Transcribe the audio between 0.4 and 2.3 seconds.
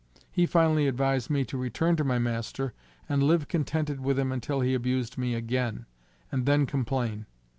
finally advised me to return to my